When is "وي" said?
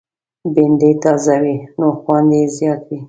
1.43-1.55, 2.87-2.97